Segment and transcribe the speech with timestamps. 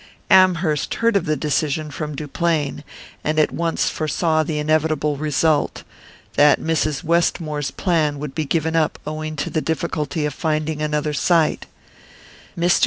[0.31, 2.83] Amherst heard of the decision from Duplain,
[3.23, 5.83] and at once foresaw the inevitable result
[6.37, 7.03] that Mrs.
[7.03, 11.67] Westmore's plan would be given up owing to the difficulty of finding another site.
[12.57, 12.79] Mr.